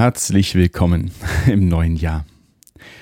[0.00, 1.10] Herzlich willkommen
[1.46, 2.24] im neuen Jahr.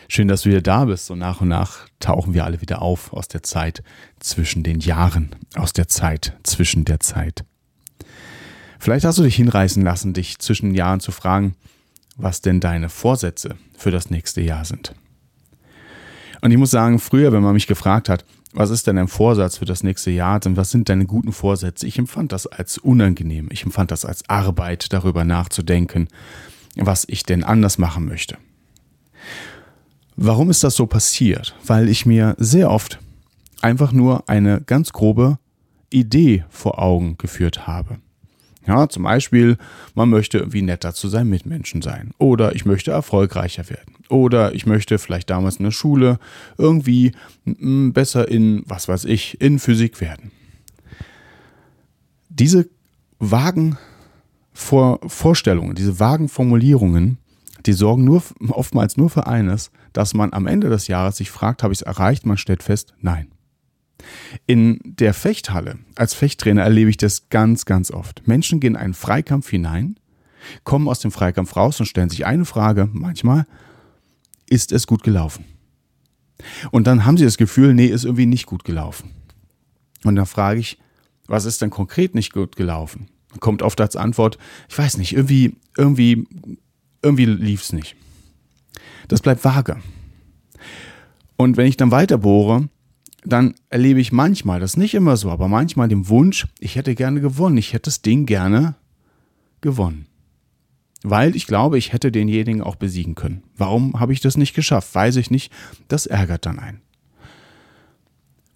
[0.08, 1.06] Schön, dass du wieder da bist.
[1.06, 3.84] So nach und nach tauchen wir alle wieder auf aus der Zeit
[4.18, 7.44] zwischen den Jahren, aus der Zeit zwischen der Zeit.
[8.80, 11.54] Vielleicht hast du dich hinreißen lassen, dich zwischen den Jahren zu fragen,
[12.16, 14.92] was denn deine Vorsätze für das nächste Jahr sind.
[16.40, 19.58] Und ich muss sagen, früher, wenn man mich gefragt hat, was ist denn dein Vorsatz
[19.58, 23.50] für das nächste Jahr und was sind deine guten Vorsätze, ich empfand das als unangenehm.
[23.52, 26.08] Ich empfand das als Arbeit, darüber nachzudenken,
[26.76, 28.36] was ich denn anders machen möchte.
[30.16, 31.54] Warum ist das so passiert?
[31.64, 32.98] Weil ich mir sehr oft
[33.60, 35.38] einfach nur eine ganz grobe
[35.90, 37.98] Idee vor Augen geführt habe.
[38.66, 39.56] Ja, zum Beispiel,
[39.94, 42.10] man möchte irgendwie netter zu seinen Mitmenschen sein.
[42.18, 43.94] Oder ich möchte erfolgreicher werden.
[44.10, 46.18] Oder ich möchte vielleicht damals in der Schule
[46.58, 47.12] irgendwie
[47.44, 50.32] mm, besser in, was weiß ich, in Physik werden.
[52.28, 52.68] Diese
[53.18, 53.78] vagen
[54.58, 57.18] vor Vorstellungen, diese vagen Formulierungen,
[57.64, 61.62] die sorgen nur, oftmals nur für eines, dass man am Ende des Jahres sich fragt,
[61.62, 62.26] habe ich es erreicht?
[62.26, 63.28] Man stellt fest, nein.
[64.46, 68.26] In der Fechthalle als Fechttrainer erlebe ich das ganz, ganz oft.
[68.26, 69.98] Menschen gehen in einen Freikampf hinein,
[70.64, 73.46] kommen aus dem Freikampf raus und stellen sich eine Frage, manchmal,
[74.50, 75.44] ist es gut gelaufen?
[76.72, 79.12] Und dann haben sie das Gefühl, nee, ist irgendwie nicht gut gelaufen.
[80.02, 80.78] Und dann frage ich,
[81.26, 83.08] was ist denn konkret nicht gut gelaufen?
[83.40, 86.26] Kommt oft als Antwort, ich weiß nicht, irgendwie, irgendwie,
[87.02, 87.96] irgendwie lief es nicht.
[89.08, 89.78] Das bleibt vage.
[91.36, 92.68] Und wenn ich dann weiter bohre,
[93.24, 96.94] dann erlebe ich manchmal, das ist nicht immer so, aber manchmal den Wunsch, ich hätte
[96.94, 98.74] gerne gewonnen, ich hätte das Ding gerne
[99.60, 100.06] gewonnen.
[101.02, 103.42] Weil ich glaube, ich hätte denjenigen auch besiegen können.
[103.56, 104.94] Warum habe ich das nicht geschafft?
[104.94, 105.52] Weiß ich nicht.
[105.86, 106.80] Das ärgert dann einen.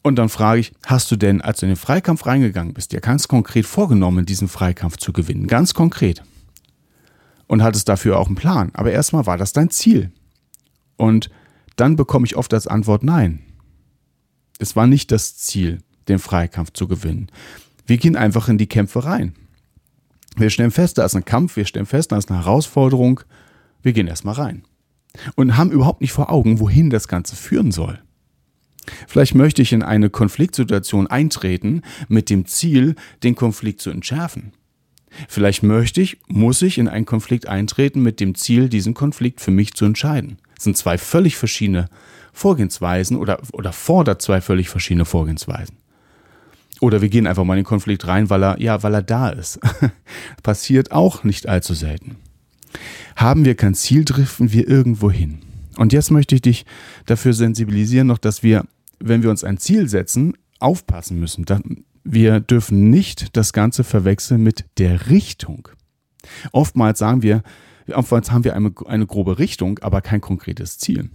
[0.03, 3.01] Und dann frage ich, hast du denn, als du in den Freikampf reingegangen bist, dir
[3.01, 5.47] ganz konkret vorgenommen, diesen Freikampf zu gewinnen?
[5.47, 6.23] Ganz konkret.
[7.47, 8.71] Und hattest dafür auch einen Plan.
[8.75, 10.11] Aber erstmal war das dein Ziel.
[10.97, 11.31] Und
[11.77, 13.41] dann bekomme ich oft als Antwort Nein.
[14.59, 17.29] Es war nicht das Ziel, den Freikampf zu gewinnen.
[17.87, 19.35] Wir gehen einfach in die Kämpfe rein.
[20.37, 23.21] Wir stellen fest, da ist ein Kampf, wir stellen fest, da ist eine Herausforderung.
[23.83, 24.65] Wir gehen erstmal rein.
[25.35, 28.01] Und haben überhaupt nicht vor Augen, wohin das Ganze führen soll.
[29.07, 34.53] Vielleicht möchte ich in eine Konfliktsituation eintreten mit dem Ziel, den Konflikt zu entschärfen.
[35.29, 39.51] Vielleicht möchte ich, muss ich in einen Konflikt eintreten mit dem Ziel, diesen Konflikt für
[39.51, 40.39] mich zu entscheiden.
[40.55, 41.89] Das sind zwei völlig verschiedene
[42.33, 45.77] Vorgehensweisen oder, oder fordert zwei völlig verschiedene Vorgehensweisen.
[46.81, 49.29] Oder wir gehen einfach mal in den Konflikt rein, weil er, ja, weil er da
[49.29, 49.61] ist.
[50.43, 52.17] Passiert auch nicht allzu selten.
[53.15, 55.43] Haben wir kein Ziel, driften wir irgendwo hin.
[55.77, 56.67] Und jetzt möchte ich dich
[57.07, 58.65] dafür sensibilisieren, noch, dass wir,
[59.03, 61.45] wenn wir uns ein Ziel setzen, aufpassen müssen.
[62.05, 65.69] Wir dürfen nicht das Ganze verwechseln mit der Richtung.
[66.53, 67.43] Oftmals sagen wir,
[67.93, 71.11] oftmals haben wir eine, eine grobe Richtung, aber kein konkretes Ziel.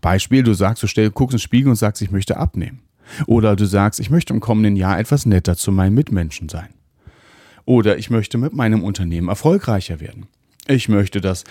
[0.00, 2.80] Beispiel, du sagst, du stell, guckst in den Spiegel und sagst, ich möchte abnehmen.
[3.26, 6.68] Oder du sagst, ich möchte im kommenden Jahr etwas netter zu meinen Mitmenschen sein.
[7.64, 10.26] Oder ich möchte mit meinem Unternehmen erfolgreicher werden.
[10.66, 11.44] Ich möchte, dass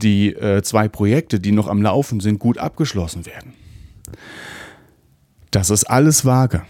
[0.00, 3.54] die äh, zwei Projekte, die noch am Laufen sind, gut abgeschlossen werden.
[5.54, 6.64] Das ist alles vage.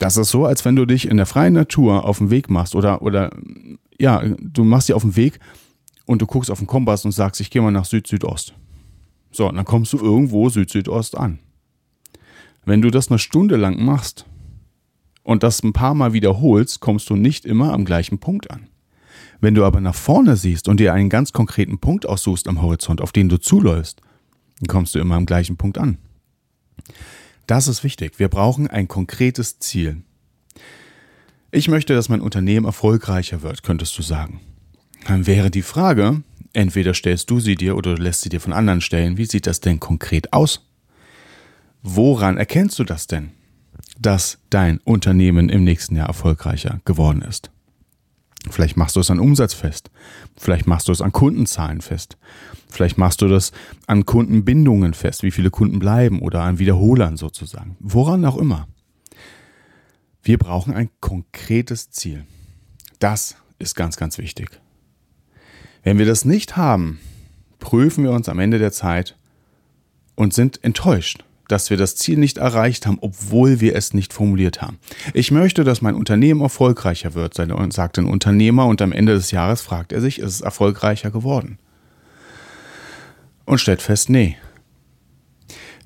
[0.00, 2.74] Das ist so, als wenn du dich in der freien Natur auf den Weg machst
[2.74, 3.30] oder, oder
[4.00, 5.38] ja, du machst dich auf den Weg
[6.06, 8.54] und du guckst auf den Kompass und sagst, ich gehe mal nach Süd-Südost.
[9.30, 11.38] So, und dann kommst du irgendwo Süd-Südost an.
[12.64, 14.26] Wenn du das eine Stunde lang machst
[15.22, 18.66] und das ein paar Mal wiederholst, kommst du nicht immer am gleichen Punkt an.
[19.40, 23.02] Wenn du aber nach vorne siehst und dir einen ganz konkreten Punkt aussuchst am Horizont,
[23.02, 24.00] auf den du zuläufst,
[24.58, 25.98] dann kommst du immer am gleichen Punkt an.
[27.50, 28.20] Das ist wichtig.
[28.20, 30.04] Wir brauchen ein konkretes Ziel.
[31.50, 34.38] Ich möchte, dass mein Unternehmen erfolgreicher wird, könntest du sagen.
[35.08, 38.80] Dann wäre die Frage, entweder stellst du sie dir oder lässt sie dir von anderen
[38.80, 40.64] stellen, wie sieht das denn konkret aus?
[41.82, 43.32] Woran erkennst du das denn,
[43.98, 47.50] dass dein Unternehmen im nächsten Jahr erfolgreicher geworden ist?
[48.48, 49.90] Vielleicht machst du es an Umsatz fest.
[50.36, 52.16] Vielleicht machst du es an Kundenzahlen fest.
[52.68, 53.52] Vielleicht machst du das
[53.86, 57.76] an Kundenbindungen fest, wie viele Kunden bleiben oder an Wiederholern sozusagen.
[57.80, 58.66] Woran auch immer.
[60.22, 62.24] Wir brauchen ein konkretes Ziel.
[62.98, 64.48] Das ist ganz, ganz wichtig.
[65.82, 66.98] Wenn wir das nicht haben,
[67.58, 69.16] prüfen wir uns am Ende der Zeit
[70.14, 74.62] und sind enttäuscht, dass wir das Ziel nicht erreicht haben, obwohl wir es nicht formuliert
[74.62, 74.78] haben.
[75.14, 79.60] Ich möchte, dass mein Unternehmen erfolgreicher wird, sagt ein Unternehmer und am Ende des Jahres
[79.60, 81.58] fragt er sich, ist es erfolgreicher geworden?
[83.44, 84.36] Und stellt fest, nee.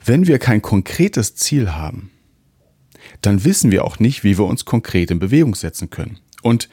[0.04, 2.10] Wenn wir kein konkretes Ziel haben,
[3.22, 6.18] dann wissen wir auch nicht, wie wir uns konkret in Bewegung setzen können.
[6.42, 6.68] Und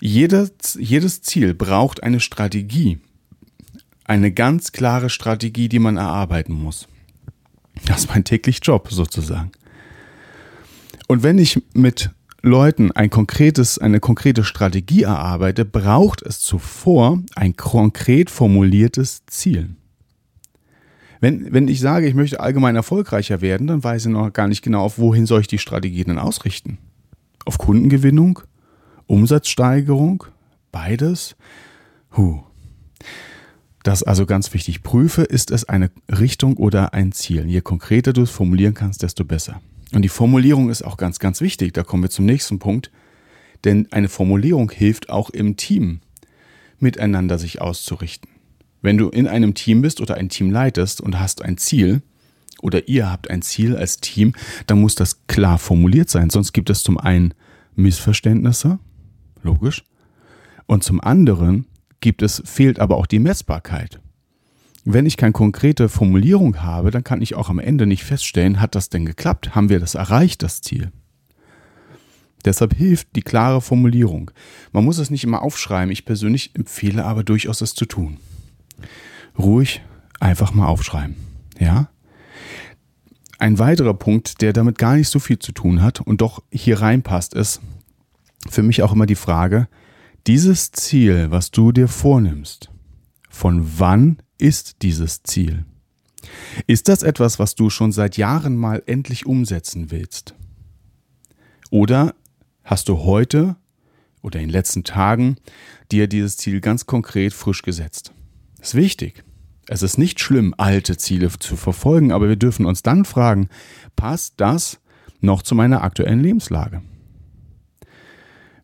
[0.00, 2.98] jedes, jedes Ziel braucht eine Strategie,
[4.04, 6.88] eine ganz klare Strategie, die man erarbeiten muss.
[7.86, 9.52] Das ist mein täglich Job sozusagen.
[11.08, 12.10] Und wenn ich mit
[12.42, 19.70] Leuten ein konkretes, eine konkrete Strategie erarbeite, braucht es zuvor ein konkret formuliertes Ziel.
[21.20, 24.60] Wenn, wenn ich sage, ich möchte allgemein erfolgreicher werden, dann weiß ich noch gar nicht
[24.60, 26.76] genau, auf wohin soll ich die Strategie denn ausrichten.
[27.46, 28.40] Auf Kundengewinnung?
[29.06, 30.24] Umsatzsteigerung?
[30.70, 31.36] Beides?
[32.14, 32.42] Huh.
[33.84, 34.82] Das also ganz wichtig.
[34.82, 37.46] Prüfe, ist es eine Richtung oder ein Ziel.
[37.46, 39.60] Je konkreter du es formulieren kannst, desto besser.
[39.92, 41.74] Und die Formulierung ist auch ganz, ganz wichtig.
[41.74, 42.90] Da kommen wir zum nächsten Punkt.
[43.62, 46.00] Denn eine Formulierung hilft auch im Team,
[46.80, 48.30] miteinander sich auszurichten.
[48.80, 52.02] Wenn du in einem Team bist oder ein Team leitest und hast ein Ziel,
[52.62, 54.32] oder ihr habt ein Ziel als Team,
[54.66, 56.30] dann muss das klar formuliert sein.
[56.30, 57.34] Sonst gibt es zum einen
[57.76, 58.78] Missverständnisse,
[59.42, 59.84] logisch,
[60.66, 61.66] und zum anderen
[62.00, 64.00] gibt es, fehlt aber auch die Messbarkeit.
[64.84, 68.74] Wenn ich keine konkrete Formulierung habe, dann kann ich auch am Ende nicht feststellen, hat
[68.74, 69.54] das denn geklappt?
[69.54, 70.92] Haben wir das erreicht, das Ziel?
[72.44, 74.30] Deshalb hilft die klare Formulierung.
[74.72, 75.90] Man muss es nicht immer aufschreiben.
[75.90, 78.18] Ich persönlich empfehle aber durchaus es zu tun.
[79.38, 79.80] Ruhig
[80.20, 81.16] einfach mal aufschreiben.
[81.58, 81.88] Ja?
[83.38, 86.82] Ein weiterer Punkt, der damit gar nicht so viel zu tun hat und doch hier
[86.82, 87.62] reinpasst, ist
[88.48, 89.68] für mich auch immer die Frage,
[90.26, 92.70] dieses Ziel, was du dir vornimmst,
[93.28, 95.66] von wann ist dieses Ziel?
[96.66, 100.34] Ist das etwas, was du schon seit Jahren mal endlich umsetzen willst?
[101.70, 102.14] Oder
[102.62, 103.56] hast du heute
[104.22, 105.36] oder in den letzten Tagen
[105.92, 108.12] dir dieses Ziel ganz konkret frisch gesetzt?
[108.58, 109.24] Das ist wichtig.
[109.66, 113.48] Es ist nicht schlimm, alte Ziele zu verfolgen, aber wir dürfen uns dann fragen,
[113.96, 114.80] passt das
[115.20, 116.82] noch zu meiner aktuellen Lebenslage?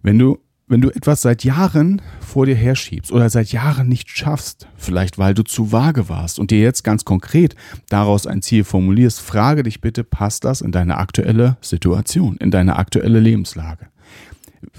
[0.02, 0.38] Wenn du
[0.70, 5.34] wenn du etwas seit Jahren vor dir herschiebst oder seit Jahren nicht schaffst, vielleicht weil
[5.34, 7.56] du zu vage warst und dir jetzt ganz konkret
[7.88, 12.76] daraus ein Ziel formulierst, frage dich bitte, passt das in deine aktuelle Situation, in deine
[12.76, 13.88] aktuelle Lebenslage?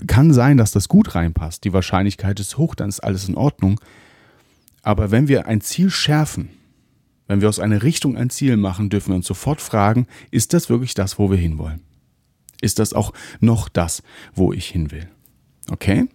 [0.07, 3.81] Kann sein, dass das gut reinpasst, die Wahrscheinlichkeit ist hoch, dann ist alles in Ordnung.
[4.83, 6.49] Aber wenn wir ein Ziel schärfen,
[7.27, 10.69] wenn wir aus einer Richtung ein Ziel machen, dürfen wir uns sofort fragen, ist das
[10.69, 11.81] wirklich das, wo wir hinwollen?
[12.61, 13.11] Ist das auch
[13.41, 14.03] noch das,
[14.33, 15.09] wo ich hin will?
[15.71, 16.07] Okay?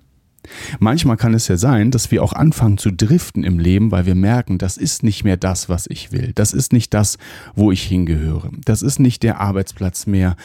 [0.78, 4.14] Manchmal kann es ja sein, dass wir auch anfangen zu driften im Leben, weil wir
[4.14, 6.32] merken, das ist nicht mehr das, was ich will.
[6.34, 7.18] Das ist nicht das,
[7.54, 8.50] wo ich hingehöre.
[8.64, 10.36] Das ist nicht der Arbeitsplatz mehr,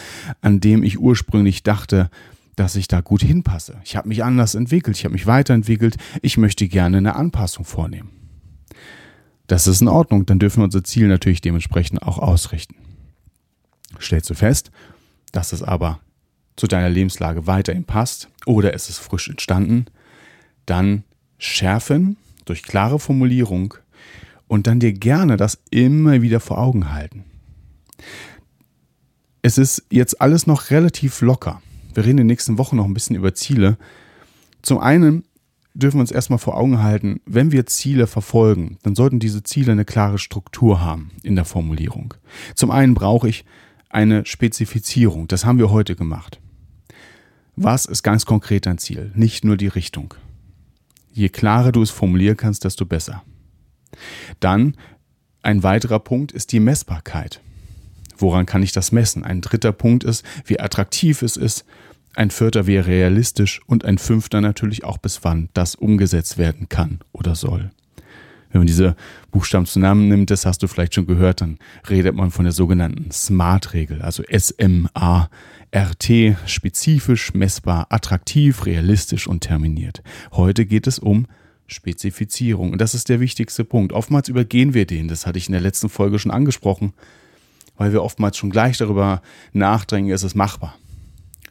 [0.42, 2.10] an dem ich ursprünglich dachte,
[2.56, 3.80] dass ich da gut hinpasse.
[3.84, 8.10] Ich habe mich anders entwickelt, ich habe mich weiterentwickelt, ich möchte gerne eine Anpassung vornehmen.
[9.48, 12.76] Das ist in Ordnung, dann dürfen wir unser Ziel natürlich dementsprechend auch ausrichten.
[14.00, 14.72] Stellst du fest,
[15.32, 16.00] dass es aber
[16.56, 19.86] zu deiner Lebenslage weiterhin passt oder es ist frisch entstanden,
[20.66, 21.04] dann
[21.38, 23.74] schärfen durch klare Formulierung
[24.48, 27.24] und dann dir gerne das immer wieder vor Augen halten.
[29.42, 31.62] Es ist jetzt alles noch relativ locker.
[31.94, 33.78] Wir reden in den nächsten Wochen noch ein bisschen über Ziele.
[34.62, 35.24] Zum einen
[35.74, 39.72] dürfen wir uns erstmal vor Augen halten, wenn wir Ziele verfolgen, dann sollten diese Ziele
[39.72, 42.14] eine klare Struktur haben in der Formulierung.
[42.56, 43.46] Zum einen brauche ich
[43.90, 45.28] eine Spezifizierung.
[45.28, 46.40] Das haben wir heute gemacht.
[47.64, 49.12] Was ist ganz konkret dein Ziel?
[49.14, 50.16] Nicht nur die Richtung.
[51.12, 53.22] Je klarer du es formulieren kannst, desto besser.
[54.40, 54.76] Dann
[55.44, 57.40] ein weiterer Punkt ist die Messbarkeit.
[58.18, 59.24] Woran kann ich das messen?
[59.24, 61.64] Ein dritter Punkt ist, wie attraktiv es ist.
[62.16, 67.00] Ein vierter wäre realistisch und ein fünfter natürlich auch, bis wann das umgesetzt werden kann
[67.12, 67.70] oder soll.
[68.52, 68.96] Wenn man diese
[69.32, 71.58] Buchstaben zusammennimmt, das hast du vielleicht schon gehört, dann
[71.90, 75.28] redet man von der sogenannten SMART-Regel, also S-M-A-R-T,
[76.46, 80.04] spezifisch, messbar, attraktiv, realistisch und terminiert.
[80.32, 81.28] Heute geht es um
[81.72, 82.74] Spezifizierung.
[82.74, 83.94] Und das ist der wichtigste Punkt.
[83.94, 86.94] Oftmals übergehen wir den, das hatte ich in der letzten Folge schon angesprochen,
[87.78, 89.22] weil wir oftmals schon gleich darüber
[89.54, 90.76] nachdenken, ist es machbar.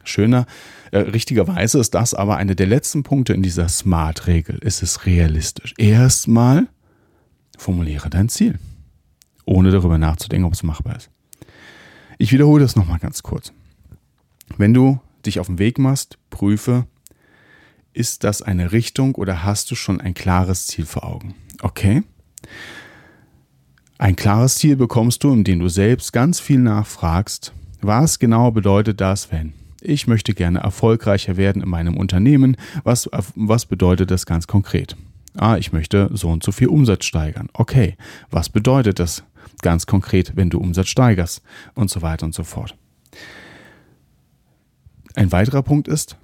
[0.03, 0.45] Schöner,
[0.91, 4.57] äh, richtigerweise ist das aber einer der letzten Punkte in dieser SMART-Regel.
[4.59, 5.73] Ist es realistisch?
[5.77, 6.67] Erstmal
[7.61, 8.57] Formuliere dein Ziel,
[9.45, 11.11] ohne darüber nachzudenken, ob es machbar ist.
[12.17, 13.53] Ich wiederhole das nochmal ganz kurz.
[14.57, 16.87] Wenn du dich auf den Weg machst, prüfe,
[17.93, 21.35] ist das eine Richtung oder hast du schon ein klares Ziel vor Augen?
[21.61, 22.01] Okay?
[23.99, 29.31] Ein klares Ziel bekommst du, indem du selbst ganz viel nachfragst, was genau bedeutet das,
[29.31, 32.57] wenn ich möchte gerne erfolgreicher werden in meinem Unternehmen.
[32.83, 34.95] Was, was bedeutet das ganz konkret?
[35.37, 37.47] Ah, ich möchte so und so viel Umsatz steigern.
[37.53, 37.95] Okay,
[38.29, 39.23] was bedeutet das
[39.61, 41.41] ganz konkret, wenn du Umsatz steigerst?
[41.73, 42.75] Und so weiter und so fort.
[45.15, 46.17] Ein weiterer Punkt ist,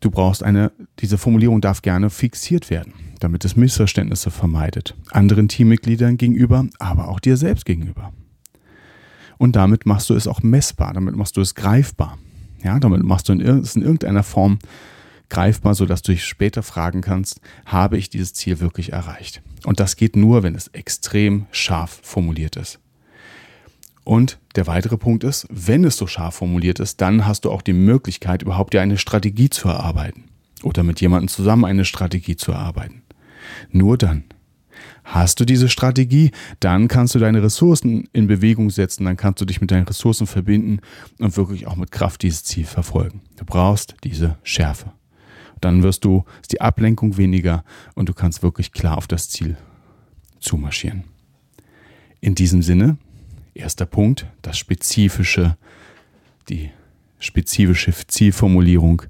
[0.00, 4.94] du brauchst eine, diese Formulierung darf gerne fixiert werden, damit es Missverständnisse vermeidet.
[5.10, 8.12] Anderen Teammitgliedern gegenüber, aber auch dir selbst gegenüber.
[9.38, 12.18] Und damit machst du es auch messbar, damit machst du es greifbar.
[12.62, 14.58] Ja, damit machst du es in irgendeiner Form
[15.34, 19.42] greifbar, sodass du dich später fragen kannst, habe ich dieses Ziel wirklich erreicht?
[19.64, 22.78] Und das geht nur, wenn es extrem scharf formuliert ist.
[24.04, 27.62] Und der weitere Punkt ist, wenn es so scharf formuliert ist, dann hast du auch
[27.62, 30.26] die Möglichkeit, überhaupt dir eine Strategie zu erarbeiten.
[30.62, 33.02] Oder mit jemandem zusammen eine Strategie zu erarbeiten.
[33.70, 34.24] Nur dann.
[35.02, 39.46] Hast du diese Strategie, dann kannst du deine Ressourcen in Bewegung setzen, dann kannst du
[39.46, 40.80] dich mit deinen Ressourcen verbinden
[41.18, 43.20] und wirklich auch mit Kraft dieses Ziel verfolgen.
[43.36, 44.92] Du brauchst diese Schärfe.
[45.64, 49.56] Dann wirst du, ist die Ablenkung weniger und du kannst wirklich klar auf das Ziel
[50.38, 51.04] zumarschieren.
[52.20, 52.98] In diesem Sinne,
[53.54, 55.56] erster Punkt, das spezifische,
[56.50, 56.70] die
[57.18, 59.04] spezifische Zielformulierung.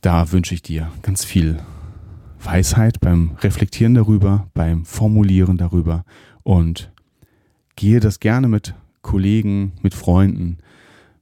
[0.00, 1.58] Da wünsche ich dir ganz viel
[2.40, 6.04] Weisheit beim Reflektieren darüber, beim Formulieren darüber
[6.44, 6.92] und
[7.74, 10.58] gehe das gerne mit Kollegen, mit Freunden,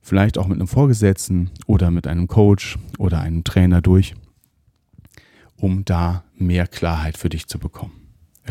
[0.04, 4.14] vielleicht auch mit einem Vorgesetzten oder mit einem Coach oder einem Trainer durch,
[5.56, 7.92] um da mehr Klarheit für dich zu bekommen.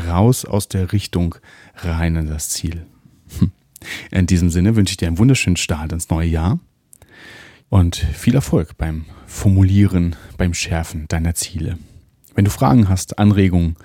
[0.07, 1.35] Raus aus der Richtung,
[1.75, 2.87] rein in das Ziel.
[4.11, 6.59] In diesem Sinne wünsche ich dir einen wunderschönen Start ins neue Jahr
[7.69, 11.77] und viel Erfolg beim Formulieren, beim Schärfen deiner Ziele.
[12.33, 13.75] Wenn du Fragen hast, Anregungen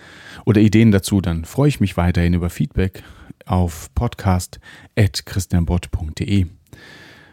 [0.47, 3.03] oder Ideen dazu, dann freue ich mich weiterhin über Feedback
[3.45, 6.47] auf podcast.christianbott.de.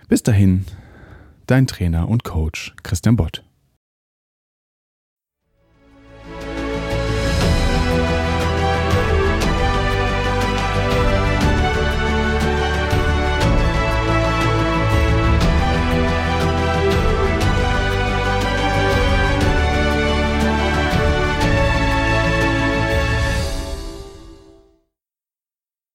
[0.08, 0.66] Bis dahin,
[1.48, 3.44] dein Trainer und Coach Christian Bott.